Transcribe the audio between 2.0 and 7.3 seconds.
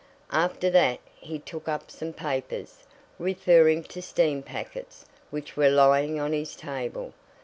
papers, referring to steam packets, which were lying on his table.